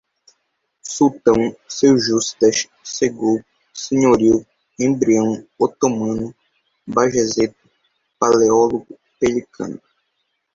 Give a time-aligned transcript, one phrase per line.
[0.95, 4.43] Sultão, seljúcidas, Sogut, senhorio,
[4.79, 6.33] embrião, otomano,
[6.87, 7.69] Bajazeto,
[8.19, 9.79] Paleólogo, Pelecano